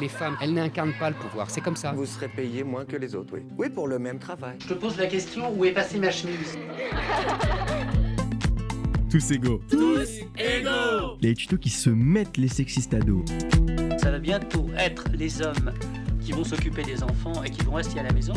Les 0.00 0.08
femmes, 0.08 0.38
elles 0.40 0.54
n'incarnent 0.54 0.94
pas 0.98 1.10
le 1.10 1.16
pouvoir, 1.16 1.50
c'est 1.50 1.60
comme 1.60 1.76
ça. 1.76 1.92
Vous 1.92 2.06
serez 2.06 2.28
payé 2.28 2.64
moins 2.64 2.86
que 2.86 2.96
les 2.96 3.14
autres, 3.14 3.34
oui. 3.34 3.40
Oui, 3.58 3.68
pour 3.68 3.86
le 3.86 3.98
même 3.98 4.18
travail. 4.18 4.56
Je 4.60 4.68
te 4.68 4.74
pose 4.74 4.96
la 4.96 5.06
question, 5.06 5.52
où 5.54 5.62
est 5.66 5.72
passée 5.72 5.98
ma 5.98 6.10
chemise? 6.10 6.56
Tous 9.10 9.30
égaux. 9.30 9.60
Tous 9.68 10.08
égaux 10.38 11.18
Les 11.20 11.34
tutos 11.34 11.58
qui 11.58 11.68
se 11.68 11.90
mettent 11.90 12.38
les 12.38 12.48
sexistes 12.48 12.94
à 12.94 13.00
dos. 13.00 13.22
Ça 13.98 14.10
va 14.10 14.18
bientôt 14.18 14.68
être 14.78 15.04
les 15.12 15.42
hommes 15.42 15.72
qui 16.22 16.32
vont 16.32 16.44
s'occuper 16.44 16.82
des 16.82 17.02
enfants 17.02 17.42
et 17.42 17.50
qui 17.50 17.62
vont 17.62 17.74
rester 17.74 18.00
à 18.00 18.04
la 18.04 18.12
maison. 18.12 18.34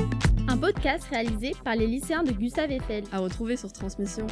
Un 0.49 0.57
podcast 0.57 1.05
réalisé 1.09 1.53
par 1.63 1.77
les 1.77 1.87
lycéens 1.87 2.23
de 2.23 2.33
Gustave 2.33 2.71
Eiffel. 2.71 3.05
À 3.13 3.19
retrouver 3.19 3.55
sur 3.55 3.71
Transmission. 3.71 4.27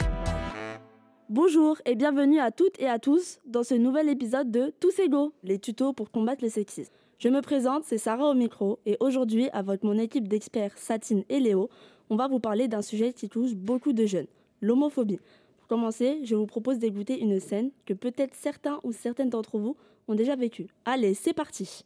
Bonjour 1.29 1.77
et 1.86 1.95
bienvenue 1.95 2.39
à 2.39 2.52
toutes 2.52 2.77
et 2.77 2.89
à 2.89 3.00
tous 3.00 3.39
dans 3.45 3.63
ce 3.63 3.73
nouvel 3.73 4.09
épisode 4.09 4.52
de 4.52 4.73
Tous 4.82 5.00
égaux, 5.00 5.34
les 5.43 5.59
tutos 5.59 5.93
pour 5.93 6.12
combattre 6.12 6.43
le 6.43 6.49
sexisme. 6.49 6.91
Je 7.21 7.30
me 7.30 7.41
présente, 7.43 7.84
c'est 7.84 7.99
Sarah 7.99 8.25
au 8.25 8.34
micro 8.34 8.80
et 8.88 8.98
aujourd'hui, 8.99 9.48
avec 9.53 9.84
mon 9.84 9.95
équipe 9.99 10.27
d'experts 10.27 10.75
Satine 10.75 11.23
et 11.29 11.39
Léo, 11.39 11.70
on 12.09 12.16
va 12.16 12.27
vous 12.27 12.39
parler 12.39 12.67
d'un 12.67 12.81
sujet 12.81 13.13
qui 13.13 13.29
touche 13.29 13.53
beaucoup 13.53 13.93
de 13.93 14.07
jeunes, 14.07 14.25
l'homophobie. 14.59 15.20
Pour 15.59 15.67
commencer, 15.67 16.21
je 16.23 16.34
vous 16.34 16.48
propose 16.48 16.79
d'écouter 16.79 17.21
une 17.21 17.39
scène 17.39 17.70
que 17.85 17.93
peut-être 17.93 18.34
certains 18.34 18.79
ou 18.81 18.91
certaines 18.91 19.29
d'entre 19.29 19.59
vous 19.59 19.77
ont 20.07 20.15
déjà 20.15 20.35
vécue. 20.35 20.65
Allez, 20.84 21.13
c'est 21.13 21.34
parti 21.34 21.85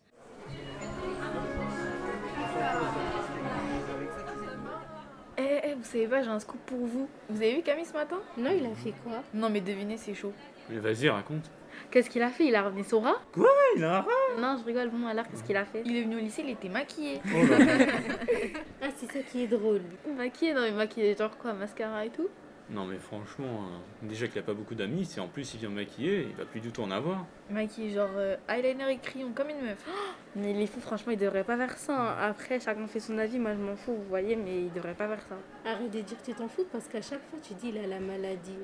Eh, 5.37 5.59
eh, 5.65 5.73
vous 5.73 5.83
savez 5.83 6.07
pas, 6.07 6.21
j'ai 6.23 6.29
un 6.29 6.39
scoop 6.39 6.61
pour 6.65 6.77
vous. 6.77 7.09
Vous 7.27 7.41
avez 7.41 7.55
vu 7.57 7.61
Camille 7.61 7.83
ce 7.83 7.91
matin? 7.91 8.21
Non, 8.37 8.51
il 8.57 8.65
a 8.65 8.73
fait 8.73 8.93
quoi? 9.03 9.21
Non, 9.33 9.49
mais 9.49 9.59
devinez, 9.59 9.97
c'est 9.97 10.13
chaud. 10.13 10.31
Mais 10.69 10.77
vas-y, 10.77 11.09
raconte. 11.09 11.51
Qu'est-ce 11.91 12.09
qu'il 12.09 12.21
a 12.21 12.29
fait? 12.29 12.45
Il 12.45 12.55
a 12.55 12.63
ramené 12.63 12.83
son 12.83 12.99
rat 13.01 13.21
Quoi? 13.33 13.47
Il 13.77 13.83
a 13.83 13.97
un 13.97 14.01
rat 14.01 14.07
Non, 14.39 14.57
je 14.59 14.65
rigole. 14.65 14.89
Bon, 14.89 15.07
alors, 15.07 15.27
qu'est-ce 15.27 15.43
qu'il 15.43 15.57
a 15.57 15.65
fait? 15.65 15.81
Il 15.85 15.95
est 15.95 16.01
venu 16.03 16.15
au 16.17 16.19
lycée, 16.19 16.43
il 16.45 16.51
était 16.51 16.69
maquillé. 16.69 17.21
Oh. 17.25 17.29
Ah, 18.81 18.87
c'est 18.95 19.11
ça 19.11 19.19
qui 19.19 19.43
est 19.43 19.47
drôle. 19.47 19.81
maquillé 20.15 20.53
Non, 20.53 20.61
mais 20.61 20.71
maquillé 20.71 21.15
genre 21.15 21.35
quoi 21.37 21.53
Mascara 21.53 22.05
et 22.05 22.09
tout? 22.09 22.27
Non 22.67 22.85
mais 22.85 22.97
franchement, 22.97 23.45
euh, 23.45 24.07
déjà 24.07 24.27
qu'il 24.27 24.39
a 24.39 24.41
pas 24.43 24.55
beaucoup 24.55 24.73
d'amis, 24.73 25.05
si 25.05 25.19
en 25.19 25.27
plus 25.27 25.53
il 25.53 25.59
vient 25.59 25.69
maquiller, 25.69 26.27
il 26.29 26.35
va 26.35 26.45
plus 26.45 26.59
du 26.61 26.71
tout 26.71 26.81
en 26.81 26.89
avoir. 26.89 27.23
Maquillé 27.51 27.91
genre 27.91 28.09
euh, 28.17 28.35
eyeliner 28.49 28.91
et 28.91 28.97
crayon, 28.97 29.31
comme 29.35 29.49
une 29.49 29.61
meuf. 29.61 29.77
Oh 29.87 29.91
mais 30.35 30.51
les 30.53 30.65
filles, 30.65 30.81
franchement, 30.81 31.11
ils 31.11 31.17
devraient 31.19 31.43
pas 31.43 31.57
faire 31.57 31.77
ça. 31.77 31.95
hein. 31.95 32.15
Après, 32.29 32.59
chacun 32.59 32.87
fait 32.87 32.99
son 32.99 33.17
avis. 33.19 33.37
Moi, 33.37 33.51
je 33.53 33.59
m'en 33.59 33.75
fous, 33.75 33.93
vous 33.93 34.09
voyez, 34.09 34.35
mais 34.35 34.61
ils 34.63 34.73
devraient 34.73 34.95
pas 34.95 35.07
faire 35.07 35.21
ça. 35.29 35.35
Arrête 35.69 35.91
de 35.91 35.99
dire 36.01 36.17
que 36.19 36.25
tu 36.25 36.33
t'en 36.33 36.47
fous 36.47 36.65
parce 36.71 36.87
qu'à 36.87 37.01
chaque 37.01 37.21
fois 37.29 37.37
tu 37.41 37.53
dis 37.53 37.69
il 37.69 37.77
a 37.77 37.85
la 37.87 37.99
maladie. 37.99 38.57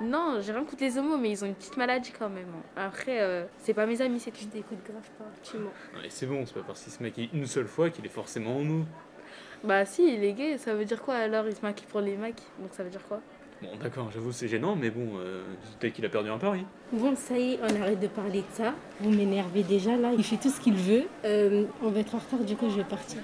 Non, 0.00 0.38
j'ai 0.40 0.52
rien 0.52 0.64
contre 0.64 0.82
les 0.82 0.96
homos, 0.96 1.16
mais 1.18 1.30
ils 1.30 1.44
ont 1.44 1.46
une 1.46 1.54
petite 1.54 1.76
maladie 1.76 2.12
quand 2.16 2.28
même. 2.28 2.46
Après, 2.76 3.20
euh, 3.20 3.44
c'est 3.58 3.74
pas 3.74 3.86
mes 3.86 4.00
amis, 4.00 4.20
c'est 4.20 4.30
tout. 4.30 4.38
Je 4.42 4.46
t'écoute 4.46 4.78
grave 4.84 5.08
pas, 5.18 5.24
tu 5.42 5.58
mens. 5.58 5.70
Ouais, 5.96 6.06
c'est 6.08 6.26
bon, 6.26 6.46
c'est 6.46 6.54
pas 6.54 6.62
parce 6.66 6.82
qu'il 6.82 6.92
se 6.92 7.02
maquille 7.02 7.28
une 7.32 7.46
seule 7.46 7.66
fois 7.66 7.90
qu'il 7.90 8.06
est 8.06 8.10
forcément 8.10 8.56
homo. 8.56 8.84
Bah 9.64 9.84
si, 9.84 10.14
il 10.14 10.22
est 10.22 10.34
gay, 10.34 10.56
ça 10.56 10.72
veut 10.74 10.84
dire 10.84 11.02
quoi 11.02 11.16
alors 11.16 11.46
Il 11.48 11.56
se 11.56 11.62
maquille 11.62 11.86
pour 11.88 12.00
les 12.00 12.16
mecs, 12.16 12.40
donc 12.60 12.68
ça 12.72 12.84
veut 12.84 12.90
dire 12.90 13.02
quoi? 13.08 13.20
Bon 13.60 13.70
d'accord, 13.82 14.08
j'avoue 14.12 14.30
c'est 14.30 14.46
gênant, 14.46 14.76
mais 14.76 14.88
bon, 14.88 15.18
euh, 15.18 15.42
peut-être 15.80 15.94
qu'il 15.94 16.06
a 16.06 16.08
perdu 16.08 16.30
un 16.30 16.38
pari. 16.38 16.64
Bon, 16.92 17.16
ça 17.16 17.36
y 17.36 17.54
est, 17.54 17.58
on 17.60 17.82
arrête 17.82 17.98
de 17.98 18.06
parler 18.06 18.42
de 18.42 18.46
ça. 18.52 18.72
Vous 19.00 19.10
m'énervez 19.10 19.64
déjà 19.64 19.96
là, 19.96 20.12
il 20.16 20.22
fait 20.22 20.36
tout 20.36 20.48
ce 20.48 20.60
qu'il 20.60 20.76
veut. 20.76 21.06
Euh, 21.24 21.64
on 21.82 21.90
va 21.90 21.98
être 21.98 22.14
en 22.14 22.18
retard, 22.18 22.38
du 22.46 22.54
coup 22.54 22.70
je 22.70 22.76
vais 22.76 22.84
partir. 22.84 23.18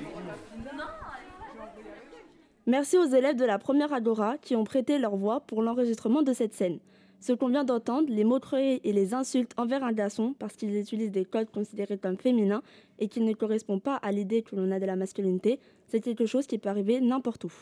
Merci 2.66 2.96
aux 2.96 3.04
élèves 3.04 3.36
de 3.36 3.44
la 3.44 3.58
première 3.58 3.92
Agora 3.92 4.38
qui 4.38 4.56
ont 4.56 4.64
prêté 4.64 4.98
leur 4.98 5.16
voix 5.16 5.40
pour 5.40 5.60
l'enregistrement 5.60 6.22
de 6.22 6.32
cette 6.32 6.54
scène. 6.54 6.78
Ce 7.20 7.34
qu'on 7.34 7.48
vient 7.48 7.62
d'entendre, 7.64 8.08
les 8.08 8.24
moqueries 8.24 8.80
et 8.82 8.92
les 8.94 9.12
insultes 9.12 9.52
envers 9.58 9.84
un 9.84 9.92
garçon 9.92 10.34
parce 10.38 10.56
qu'ils 10.56 10.74
utilisent 10.78 11.10
des 11.10 11.26
codes 11.26 11.50
considérés 11.50 11.98
comme 11.98 12.16
féminins 12.16 12.62
et 12.98 13.08
qui 13.08 13.20
ne 13.20 13.34
correspondent 13.34 13.82
pas 13.82 13.96
à 13.96 14.12
l'idée 14.12 14.40
que 14.40 14.56
l'on 14.56 14.70
a 14.70 14.80
de 14.80 14.86
la 14.86 14.96
masculinité, 14.96 15.60
c'est 15.88 16.00
quelque 16.00 16.24
chose 16.24 16.46
qui 16.46 16.56
peut 16.56 16.70
arriver 16.70 17.02
n'importe 17.02 17.44
où. 17.44 17.52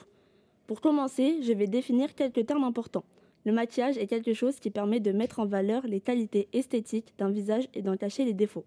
Pour 0.68 0.80
commencer, 0.80 1.42
je 1.42 1.52
vais 1.52 1.66
définir 1.66 2.14
quelques 2.14 2.46
termes 2.46 2.62
importants. 2.62 3.04
Le 3.44 3.50
maquillage 3.50 3.98
est 3.98 4.06
quelque 4.06 4.34
chose 4.34 4.60
qui 4.60 4.70
permet 4.70 5.00
de 5.00 5.10
mettre 5.10 5.41
en 5.41 5.46
valeur 5.46 5.84
les 5.84 6.00
qualités 6.00 6.46
esthétiques 6.52 7.12
d'un 7.18 7.30
visage 7.30 7.68
et 7.74 7.82
d'en 7.82 7.96
cacher 7.96 8.24
les 8.24 8.34
défauts. 8.34 8.66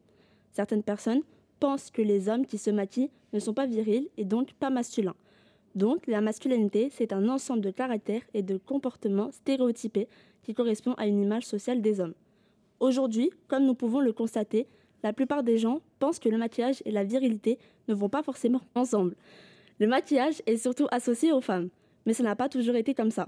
Certaines 0.51 0.83
personnes 0.83 1.21
pensent 1.61 1.91
que 1.91 2.01
les 2.01 2.27
hommes 2.27 2.45
qui 2.45 2.57
se 2.57 2.71
maquillent 2.71 3.11
ne 3.31 3.39
sont 3.39 3.53
pas 3.53 3.67
virils 3.67 4.09
et 4.17 4.25
donc 4.25 4.51
pas 4.55 4.69
masculins. 4.69 5.15
Donc, 5.75 6.07
la 6.07 6.21
masculinité, 6.21 6.89
c'est 6.89 7.11
un 7.11 7.27
ensemble 7.27 7.61
de 7.61 7.69
caractères 7.69 8.21
et 8.33 8.41
de 8.41 8.57
comportements 8.57 9.31
stéréotypés 9.31 10.07
qui 10.43 10.53
correspond 10.53 10.93
à 10.93 11.05
une 11.05 11.21
image 11.21 11.45
sociale 11.45 11.81
des 11.81 11.99
hommes. 11.99 12.13
Aujourd'hui, 12.79 13.29
comme 13.47 13.65
nous 13.65 13.75
pouvons 13.75 13.99
le 13.99 14.13
constater, 14.13 14.67
la 15.03 15.11
plupart 15.11 15.43
des 15.43 15.57
gens 15.57 15.81
pensent 15.99 16.19
que 16.19 16.29
le 16.29 16.37
maquillage 16.37 16.81
et 16.85 16.91
la 16.91 17.03
virilité 17.03 17.59
ne 17.87 17.93
vont 17.93 18.09
pas 18.09 18.23
forcément 18.23 18.61
ensemble. 18.73 19.15
Le 19.79 19.87
maquillage 19.87 20.41
est 20.45 20.57
surtout 20.57 20.87
associé 20.91 21.33
aux 21.33 21.41
femmes, 21.41 21.69
mais 22.05 22.13
ça 22.13 22.23
n'a 22.23 22.35
pas 22.35 22.47
toujours 22.47 22.75
été 22.75 22.93
comme 22.93 23.11
ça. 23.11 23.27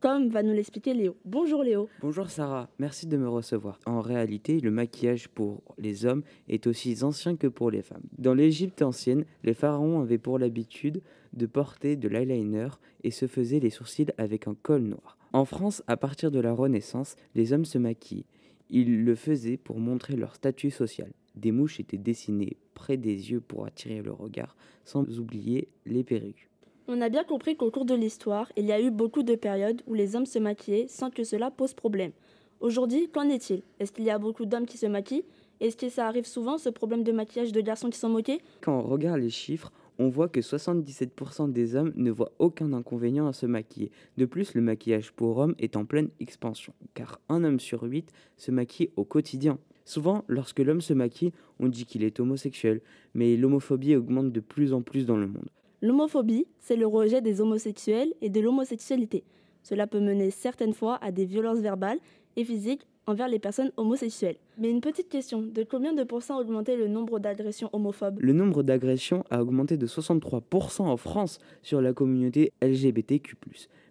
Comme 0.00 0.28
va 0.28 0.42
nous 0.42 0.52
l'expliquer 0.52 0.92
Léo. 0.92 1.16
Bonjour 1.24 1.62
Léo. 1.62 1.88
Bonjour 2.02 2.28
Sarah, 2.28 2.68
merci 2.78 3.06
de 3.06 3.16
me 3.16 3.28
recevoir. 3.28 3.80
En 3.86 4.02
réalité, 4.02 4.60
le 4.60 4.70
maquillage 4.70 5.28
pour 5.28 5.62
les 5.78 6.04
hommes 6.04 6.22
est 6.48 6.66
aussi 6.66 7.02
ancien 7.02 7.34
que 7.34 7.46
pour 7.46 7.70
les 7.70 7.80
femmes. 7.80 8.02
Dans 8.18 8.34
l'Égypte 8.34 8.82
ancienne, 8.82 9.24
les 9.42 9.54
pharaons 9.54 10.02
avaient 10.02 10.18
pour 10.18 10.38
l'habitude 10.38 11.00
de 11.32 11.46
porter 11.46 11.96
de 11.96 12.08
l'eyeliner 12.08 12.68
et 13.04 13.10
se 13.10 13.26
faisaient 13.26 13.58
les 13.58 13.70
sourcils 13.70 14.12
avec 14.18 14.46
un 14.48 14.54
col 14.54 14.82
noir. 14.82 15.16
En 15.32 15.46
France, 15.46 15.82
à 15.86 15.96
partir 15.96 16.30
de 16.30 16.40
la 16.40 16.52
Renaissance, 16.52 17.16
les 17.34 17.54
hommes 17.54 17.64
se 17.64 17.78
maquillaient. 17.78 18.26
Ils 18.68 19.02
le 19.02 19.14
faisaient 19.14 19.56
pour 19.56 19.80
montrer 19.80 20.14
leur 20.14 20.34
statut 20.34 20.70
social. 20.70 21.10
Des 21.36 21.52
mouches 21.52 21.80
étaient 21.80 21.96
dessinées 21.96 22.58
près 22.74 22.98
des 22.98 23.30
yeux 23.30 23.40
pour 23.40 23.64
attirer 23.64 24.02
le 24.02 24.12
regard, 24.12 24.56
sans 24.84 25.18
oublier 25.18 25.68
les 25.86 26.04
perruques. 26.04 26.50
On 26.88 27.00
a 27.00 27.08
bien 27.08 27.24
compris 27.24 27.56
qu'au 27.56 27.72
cours 27.72 27.84
de 27.84 27.96
l'histoire, 27.96 28.52
il 28.56 28.64
y 28.64 28.70
a 28.70 28.80
eu 28.80 28.92
beaucoup 28.92 29.24
de 29.24 29.34
périodes 29.34 29.82
où 29.88 29.94
les 29.94 30.14
hommes 30.14 30.24
se 30.24 30.38
maquillaient 30.38 30.86
sans 30.88 31.10
que 31.10 31.24
cela 31.24 31.50
pose 31.50 31.74
problème. 31.74 32.12
Aujourd'hui, 32.60 33.08
qu'en 33.08 33.28
est-il? 33.28 33.62
Est-ce 33.80 33.90
qu'il 33.90 34.04
y 34.04 34.10
a 34.10 34.20
beaucoup 34.20 34.46
d'hommes 34.46 34.66
qui 34.66 34.78
se 34.78 34.86
maquillent? 34.86 35.24
Est-ce 35.58 35.76
que 35.76 35.88
ça 35.88 36.06
arrive 36.06 36.26
souvent, 36.26 36.58
ce 36.58 36.68
problème 36.68 37.02
de 37.02 37.10
maquillage 37.10 37.50
de 37.50 37.60
garçons 37.60 37.90
qui 37.90 37.98
sont 37.98 38.08
moqués? 38.08 38.40
Quand 38.60 38.78
on 38.78 38.82
regarde 38.82 39.18
les 39.18 39.30
chiffres, 39.30 39.72
on 39.98 40.08
voit 40.08 40.28
que 40.28 40.38
77% 40.38 41.50
des 41.50 41.74
hommes 41.74 41.92
ne 41.96 42.12
voient 42.12 42.30
aucun 42.38 42.72
inconvénient 42.72 43.26
à 43.26 43.32
se 43.32 43.46
maquiller. 43.46 43.90
De 44.16 44.24
plus, 44.24 44.54
le 44.54 44.60
maquillage 44.60 45.10
pour 45.10 45.38
hommes 45.38 45.56
est 45.58 45.76
en 45.76 45.86
pleine 45.86 46.10
expansion, 46.20 46.72
car 46.94 47.20
un 47.28 47.42
homme 47.42 47.58
sur 47.58 47.82
huit 47.82 48.12
se 48.36 48.52
maquille 48.52 48.90
au 48.94 49.04
quotidien. 49.04 49.58
Souvent, 49.84 50.22
lorsque 50.28 50.60
l'homme 50.60 50.80
se 50.80 50.94
maquille, 50.94 51.32
on 51.58 51.66
dit 51.66 51.84
qu'il 51.84 52.04
est 52.04 52.20
homosexuel, 52.20 52.80
mais 53.12 53.36
l'homophobie 53.36 53.96
augmente 53.96 54.30
de 54.30 54.40
plus 54.40 54.72
en 54.72 54.82
plus 54.82 55.04
dans 55.04 55.16
le 55.16 55.26
monde. 55.26 55.48
L'homophobie, 55.86 56.48
c'est 56.58 56.74
le 56.74 56.88
rejet 56.88 57.20
des 57.20 57.40
homosexuels 57.40 58.12
et 58.20 58.28
de 58.28 58.40
l'homosexualité. 58.40 59.22
Cela 59.62 59.86
peut 59.86 60.00
mener 60.00 60.32
certaines 60.32 60.72
fois 60.72 60.98
à 61.00 61.12
des 61.12 61.26
violences 61.26 61.60
verbales 61.60 62.00
et 62.34 62.42
physiques 62.42 62.84
envers 63.06 63.28
les 63.28 63.38
personnes 63.38 63.70
homosexuelles. 63.76 64.34
Mais 64.58 64.68
une 64.68 64.80
petite 64.80 65.08
question, 65.08 65.42
de 65.42 65.62
combien 65.62 65.92
de 65.92 66.02
pourcents 66.02 66.38
a 66.38 66.40
augmenté 66.40 66.76
le 66.76 66.88
nombre 66.88 67.20
d'agressions 67.20 67.70
homophobes? 67.72 68.18
Le 68.20 68.32
nombre 68.32 68.64
d'agressions 68.64 69.22
a 69.30 69.40
augmenté 69.40 69.76
de 69.76 69.86
63% 69.86 70.82
en 70.82 70.96
France 70.96 71.38
sur 71.62 71.80
la 71.80 71.92
communauté 71.92 72.52
LGBTQ+. 72.62 73.36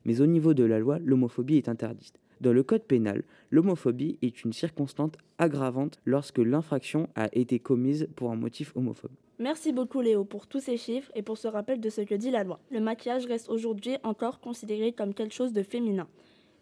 Mais 0.03 0.19
au 0.19 0.25
niveau 0.25 0.53
de 0.53 0.65
la 0.65 0.79
loi, 0.79 0.99
l'homophobie 0.99 1.55
est 1.55 1.69
interdite. 1.69 2.19
Dans 2.41 2.53
le 2.53 2.63
code 2.63 2.83
pénal, 2.83 3.23
l'homophobie 3.49 4.17
est 4.21 4.43
une 4.43 4.53
circonstance 4.53 5.13
aggravante 5.37 5.99
lorsque 6.05 6.39
l'infraction 6.39 7.09
a 7.15 7.29
été 7.33 7.59
commise 7.59 8.07
pour 8.15 8.31
un 8.31 8.35
motif 8.35 8.75
homophobe. 8.75 9.11
Merci 9.39 9.73
beaucoup 9.73 10.01
Léo 10.01 10.23
pour 10.23 10.47
tous 10.47 10.61
ces 10.61 10.77
chiffres 10.77 11.11
et 11.13 11.21
pour 11.21 11.37
ce 11.37 11.47
rappel 11.47 11.79
de 11.79 11.89
ce 11.89 12.01
que 12.01 12.15
dit 12.15 12.31
la 12.31 12.43
loi. 12.43 12.59
Le 12.71 12.79
maquillage 12.79 13.25
reste 13.25 13.49
aujourd'hui 13.49 13.97
encore 14.03 14.39
considéré 14.39 14.93
comme 14.93 15.13
quelque 15.13 15.33
chose 15.33 15.53
de 15.53 15.63
féminin. 15.63 16.07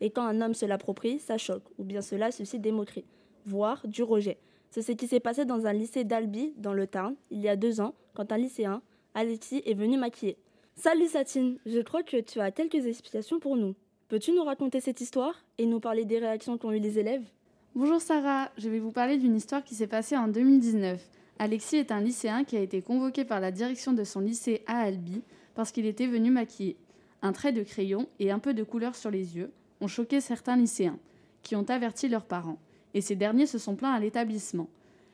Et 0.01 0.09
quand 0.09 0.25
un 0.25 0.41
homme 0.41 0.53
se 0.53 0.65
l'approprie, 0.65 1.19
ça 1.19 1.37
choque, 1.37 1.63
ou 1.77 1.83
bien 1.83 2.01
cela 2.01 2.31
suscite 2.31 2.61
des 2.61 2.71
moqueries, 2.71 3.05
voire 3.45 3.87
du 3.87 4.03
rejet. 4.03 4.37
C'est 4.71 4.81
ce 4.81 4.91
qui 4.91 5.07
s'est 5.07 5.19
passé 5.19 5.45
dans 5.45 5.67
un 5.67 5.73
lycée 5.73 6.03
d'Albi, 6.03 6.53
dans 6.57 6.73
le 6.73 6.87
Tarn, 6.87 7.15
il 7.29 7.39
y 7.39 7.47
a 7.47 7.55
deux 7.55 7.79
ans, 7.79 7.93
quand 8.15 8.31
un 8.31 8.37
lycéen, 8.37 8.81
Alexis, 9.13 9.61
est 9.65 9.75
venu 9.75 9.97
maquiller. 9.97 10.37
Salut 10.75 11.07
Satine, 11.07 11.59
je 11.67 11.79
crois 11.79 12.01
que 12.01 12.19
tu 12.19 12.39
as 12.39 12.51
quelques 12.51 12.87
explications 12.87 13.39
pour 13.39 13.55
nous. 13.55 13.75
Peux-tu 14.13 14.31
nous 14.31 14.43
raconter 14.43 14.79
cette 14.79 15.01
histoire 15.01 15.43
et 15.57 15.65
nous 15.65 15.79
parler 15.79 16.05
des 16.05 16.19
réactions 16.19 16.59
qu'ont 16.59 16.71
eu 16.71 16.77
les 16.77 16.99
élèves? 16.99 17.25
Bonjour 17.73 17.99
Sarah, 17.99 18.51
je 18.59 18.69
vais 18.69 18.77
vous 18.77 18.91
parler 18.91 19.17
d'une 19.17 19.35
histoire 19.35 19.63
qui 19.63 19.73
s'est 19.73 19.87
passée 19.87 20.15
en 20.15 20.27
2019. 20.27 21.01
Alexis 21.39 21.77
est 21.77 21.91
un 21.91 21.99
lycéen 21.99 22.43
qui 22.43 22.55
a 22.55 22.59
été 22.59 22.83
convoqué 22.83 23.25
par 23.25 23.39
la 23.39 23.49
direction 23.49 23.91
de 23.91 24.03
son 24.03 24.19
lycée 24.19 24.61
à 24.67 24.81
Albi 24.81 25.23
parce 25.55 25.71
qu'il 25.71 25.87
était 25.87 26.05
venu 26.05 26.29
maquiller. 26.29 26.77
Un 27.23 27.31
trait 27.31 27.53
de 27.53 27.63
crayon 27.63 28.07
et 28.19 28.29
un 28.29 28.37
peu 28.37 28.53
de 28.53 28.61
couleur 28.61 28.95
sur 28.95 29.09
les 29.09 29.35
yeux 29.35 29.51
ont 29.81 29.87
choqué 29.87 30.21
certains 30.21 30.57
lycéens, 30.57 30.99
qui 31.41 31.55
ont 31.55 31.67
averti 31.67 32.07
leurs 32.07 32.25
parents, 32.25 32.59
et 32.93 33.01
ces 33.01 33.15
derniers 33.15 33.47
se 33.47 33.57
sont 33.57 33.75
plaints 33.75 33.93
à 33.93 33.99
l'établissement. 33.99 34.69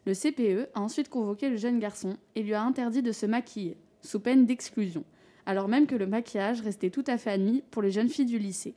Le 0.06 0.14
CPE 0.14 0.72
a 0.74 0.82
ensuite 0.82 1.08
convoqué 1.08 1.50
le 1.50 1.56
jeune 1.56 1.80
garçon 1.80 2.18
et 2.36 2.44
lui 2.44 2.54
a 2.54 2.64
interdit 2.64 3.02
de 3.02 3.14
se 3.14 3.26
maquiller, 3.26 3.78
sous 4.02 4.20
peine 4.20 4.46
d'exclusion, 4.46 5.06
alors 5.46 5.70
même 5.70 5.88
que 5.88 5.96
le 5.96 6.06
maquillage 6.06 6.60
restait 6.60 6.90
tout 6.90 7.06
à 7.08 7.18
fait 7.18 7.32
admis 7.32 7.64
pour 7.72 7.82
les 7.82 7.92
jeunes 7.92 8.10
filles 8.10 8.26
du 8.26 8.40
lycée. 8.40 8.76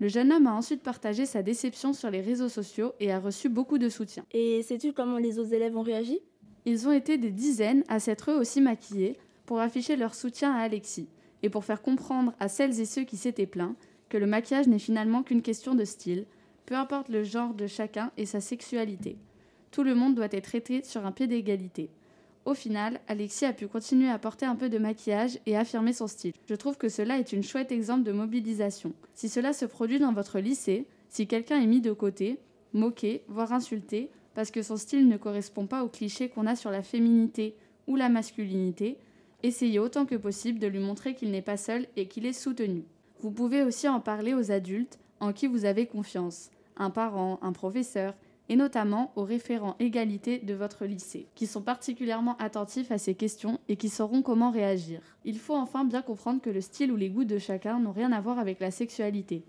Le 0.00 0.08
jeune 0.08 0.32
homme 0.32 0.46
a 0.46 0.54
ensuite 0.54 0.82
partagé 0.82 1.26
sa 1.26 1.42
déception 1.42 1.92
sur 1.92 2.10
les 2.10 2.22
réseaux 2.22 2.48
sociaux 2.48 2.94
et 3.00 3.12
a 3.12 3.20
reçu 3.20 3.50
beaucoup 3.50 3.76
de 3.76 3.90
soutien. 3.90 4.24
Et 4.32 4.62
sais-tu 4.62 4.94
comment 4.94 5.18
les 5.18 5.38
autres 5.38 5.52
élèves 5.52 5.76
ont 5.76 5.82
réagi? 5.82 6.20
Ils 6.64 6.88
ont 6.88 6.92
été 6.92 7.18
des 7.18 7.30
dizaines 7.30 7.84
à 7.86 8.00
s'être 8.00 8.30
eux 8.30 8.38
aussi 8.38 8.62
maquillés 8.62 9.18
pour 9.44 9.60
afficher 9.60 9.96
leur 9.96 10.14
soutien 10.14 10.54
à 10.54 10.60
Alexis 10.60 11.08
et 11.42 11.50
pour 11.50 11.66
faire 11.66 11.82
comprendre 11.82 12.32
à 12.40 12.48
celles 12.48 12.80
et 12.80 12.86
ceux 12.86 13.04
qui 13.04 13.18
s'étaient 13.18 13.44
plaints 13.44 13.76
que 14.08 14.16
le 14.16 14.26
maquillage 14.26 14.68
n'est 14.68 14.78
finalement 14.78 15.22
qu'une 15.22 15.42
question 15.42 15.74
de 15.74 15.84
style, 15.84 16.24
peu 16.64 16.76
importe 16.76 17.10
le 17.10 17.22
genre 17.22 17.52
de 17.52 17.66
chacun 17.66 18.10
et 18.16 18.24
sa 18.24 18.40
sexualité. 18.40 19.18
Tout 19.70 19.82
le 19.82 19.94
monde 19.94 20.14
doit 20.14 20.28
être 20.32 20.44
traité 20.44 20.82
sur 20.82 21.04
un 21.04 21.12
pied 21.12 21.26
d'égalité. 21.26 21.90
Au 22.46 22.54
final, 22.54 23.00
Alexis 23.06 23.44
a 23.44 23.52
pu 23.52 23.68
continuer 23.68 24.08
à 24.08 24.18
porter 24.18 24.46
un 24.46 24.56
peu 24.56 24.68
de 24.68 24.78
maquillage 24.78 25.38
et 25.46 25.56
affirmer 25.56 25.92
son 25.92 26.06
style. 26.06 26.32
Je 26.48 26.54
trouve 26.54 26.78
que 26.78 26.88
cela 26.88 27.18
est 27.18 27.32
une 27.32 27.42
chouette 27.42 27.70
exemple 27.70 28.02
de 28.02 28.12
mobilisation. 28.12 28.92
Si 29.14 29.28
cela 29.28 29.52
se 29.52 29.66
produit 29.66 29.98
dans 29.98 30.12
votre 30.12 30.38
lycée, 30.38 30.86
si 31.10 31.26
quelqu'un 31.26 31.60
est 31.60 31.66
mis 31.66 31.82
de 31.82 31.92
côté, 31.92 32.38
moqué, 32.72 33.22
voire 33.28 33.52
insulté, 33.52 34.10
parce 34.34 34.50
que 34.50 34.62
son 34.62 34.76
style 34.76 35.06
ne 35.06 35.16
correspond 35.18 35.66
pas 35.66 35.84
aux 35.84 35.88
clichés 35.88 36.28
qu'on 36.28 36.46
a 36.46 36.56
sur 36.56 36.70
la 36.70 36.82
féminité 36.82 37.56
ou 37.86 37.96
la 37.96 38.08
masculinité, 38.08 38.96
essayez 39.42 39.78
autant 39.78 40.06
que 40.06 40.14
possible 40.14 40.58
de 40.58 40.66
lui 40.66 40.78
montrer 40.78 41.14
qu'il 41.14 41.30
n'est 41.30 41.42
pas 41.42 41.56
seul 41.56 41.86
et 41.96 42.06
qu'il 42.06 42.24
est 42.24 42.32
soutenu. 42.32 42.84
Vous 43.20 43.30
pouvez 43.30 43.62
aussi 43.62 43.86
en 43.86 44.00
parler 44.00 44.32
aux 44.32 44.50
adultes 44.50 44.98
en 45.20 45.32
qui 45.32 45.46
vous 45.46 45.66
avez 45.66 45.86
confiance, 45.86 46.50
un 46.76 46.88
parent, 46.88 47.38
un 47.42 47.52
professeur, 47.52 48.14
et 48.50 48.56
notamment 48.56 49.12
aux 49.14 49.22
référents 49.22 49.76
égalité 49.78 50.38
de 50.40 50.54
votre 50.54 50.84
lycée, 50.84 51.28
qui 51.36 51.46
sont 51.46 51.62
particulièrement 51.62 52.36
attentifs 52.38 52.90
à 52.90 52.98
ces 52.98 53.14
questions 53.14 53.60
et 53.68 53.76
qui 53.76 53.88
sauront 53.88 54.22
comment 54.22 54.50
réagir. 54.50 55.00
Il 55.24 55.38
faut 55.38 55.54
enfin 55.54 55.84
bien 55.84 56.02
comprendre 56.02 56.42
que 56.42 56.50
le 56.50 56.60
style 56.60 56.90
ou 56.90 56.96
les 56.96 57.10
goûts 57.10 57.24
de 57.24 57.38
chacun 57.38 57.78
n'ont 57.78 57.92
rien 57.92 58.10
à 58.10 58.20
voir 58.20 58.40
avec 58.40 58.58
la 58.58 58.72
sexualité. 58.72 59.44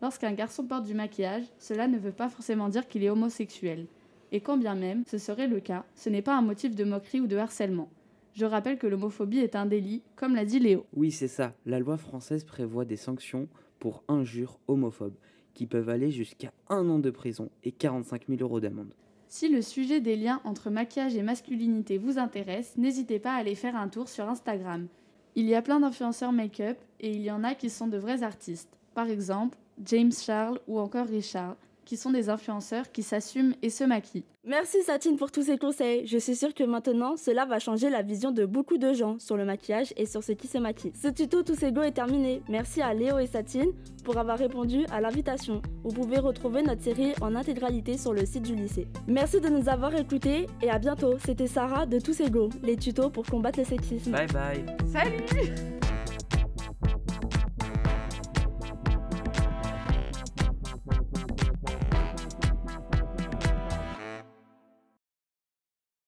Lorsqu'un 0.00 0.32
garçon 0.32 0.64
porte 0.64 0.84
du 0.84 0.94
maquillage, 0.94 1.42
cela 1.58 1.88
ne 1.88 1.98
veut 1.98 2.12
pas 2.12 2.28
forcément 2.28 2.68
dire 2.68 2.86
qu'il 2.86 3.02
est 3.02 3.10
homosexuel. 3.10 3.86
Et 4.30 4.40
quand 4.40 4.56
bien 4.56 4.76
même 4.76 5.02
ce 5.08 5.18
serait 5.18 5.48
le 5.48 5.58
cas, 5.58 5.84
ce 5.96 6.08
n'est 6.08 6.22
pas 6.22 6.36
un 6.36 6.42
motif 6.42 6.76
de 6.76 6.84
moquerie 6.84 7.20
ou 7.20 7.26
de 7.26 7.36
harcèlement. 7.36 7.90
Je 8.34 8.44
rappelle 8.44 8.78
que 8.78 8.86
l'homophobie 8.86 9.38
est 9.38 9.56
un 9.56 9.66
délit, 9.66 10.02
comme 10.14 10.36
l'a 10.36 10.44
dit 10.44 10.60
Léo. 10.60 10.86
Oui, 10.92 11.10
c'est 11.10 11.28
ça. 11.28 11.54
La 11.66 11.80
loi 11.80 11.96
française 11.96 12.44
prévoit 12.44 12.84
des 12.84 12.96
sanctions 12.96 13.48
pour 13.80 14.04
injures 14.06 14.60
homophobes, 14.68 15.16
qui 15.54 15.66
peuvent 15.66 15.88
aller 15.88 16.10
jusqu'à 16.10 16.52
un 16.68 16.88
an 16.88 16.98
de 16.98 17.10
prison 17.10 17.50
et 17.62 17.72
45 17.72 18.26
000 18.28 18.40
euros 18.42 18.60
d'amende. 18.60 18.92
Si 19.28 19.48
le 19.48 19.62
sujet 19.62 20.00
des 20.00 20.16
liens 20.16 20.40
entre 20.44 20.70
maquillage 20.70 21.16
et 21.16 21.22
masculinité 21.22 21.98
vous 21.98 22.18
intéresse, 22.18 22.74
n'hésitez 22.76 23.18
pas 23.18 23.32
à 23.32 23.38
aller 23.38 23.54
faire 23.54 23.76
un 23.76 23.88
tour 23.88 24.08
sur 24.08 24.28
Instagram. 24.28 24.86
Il 25.34 25.46
y 25.46 25.54
a 25.54 25.62
plein 25.62 25.80
d'influenceurs 25.80 26.32
make-up 26.32 26.78
et 27.00 27.10
il 27.10 27.22
y 27.22 27.30
en 27.30 27.42
a 27.42 27.54
qui 27.54 27.70
sont 27.70 27.88
de 27.88 27.98
vrais 27.98 28.22
artistes. 28.22 28.78
Par 28.94 29.08
exemple, 29.08 29.58
James 29.84 30.12
Charles 30.12 30.60
ou 30.68 30.78
encore 30.78 31.06
Richard, 31.06 31.56
qui 31.84 31.96
sont 31.96 32.10
des 32.10 32.28
influenceurs 32.28 32.90
qui 32.90 33.02
s'assument 33.02 33.54
et 33.62 33.70
se 33.70 33.84
maquillent. 33.84 34.24
Merci 34.46 34.82
Satine 34.82 35.16
pour 35.16 35.32
tous 35.32 35.44
ces 35.44 35.56
conseils. 35.56 36.06
Je 36.06 36.18
suis 36.18 36.36
sûre 36.36 36.52
que 36.52 36.64
maintenant, 36.64 37.16
cela 37.16 37.46
va 37.46 37.58
changer 37.58 37.88
la 37.88 38.02
vision 38.02 38.30
de 38.30 38.44
beaucoup 38.44 38.76
de 38.76 38.92
gens 38.92 39.18
sur 39.18 39.38
le 39.38 39.44
maquillage 39.46 39.94
et 39.96 40.04
sur 40.04 40.22
ce 40.22 40.32
qui 40.32 40.48
se 40.48 40.58
maquille. 40.58 40.92
Ce 40.94 41.08
tuto 41.08 41.42
Tous 41.42 41.62
Égaux 41.62 41.82
est 41.82 41.92
terminé. 41.92 42.42
Merci 42.48 42.82
à 42.82 42.92
Léo 42.92 43.18
et 43.18 43.26
Satine 43.26 43.72
pour 44.04 44.18
avoir 44.18 44.36
répondu 44.36 44.84
à 44.92 45.00
l'invitation. 45.00 45.62
Vous 45.82 45.94
pouvez 45.94 46.18
retrouver 46.18 46.62
notre 46.62 46.82
série 46.82 47.14
en 47.22 47.34
intégralité 47.34 47.96
sur 47.96 48.12
le 48.12 48.26
site 48.26 48.42
du 48.42 48.54
lycée. 48.54 48.86
Merci 49.06 49.40
de 49.40 49.48
nous 49.48 49.68
avoir 49.70 49.94
écoutés 49.94 50.46
et 50.60 50.68
à 50.68 50.78
bientôt. 50.78 51.14
C'était 51.24 51.46
Sarah 51.46 51.86
de 51.86 51.98
Tous 51.98 52.20
Égaux, 52.20 52.50
les 52.62 52.76
tutos 52.76 53.08
pour 53.08 53.24
combattre 53.24 53.60
le 53.60 53.64
sexisme. 53.64 54.12
Bye 54.12 54.26
bye. 54.26 54.66
Salut 54.92 55.93